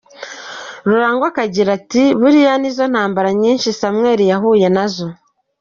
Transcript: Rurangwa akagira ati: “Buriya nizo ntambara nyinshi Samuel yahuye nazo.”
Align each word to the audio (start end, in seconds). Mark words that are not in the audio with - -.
Rurangwa 0.87 1.25
akagira 1.31 1.69
ati: 1.79 2.03
“Buriya 2.19 2.53
nizo 2.59 2.83
ntambara 2.91 3.29
nyinshi 3.41 3.75
Samuel 3.79 4.19
yahuye 4.31 4.67
nazo.” 4.75 5.07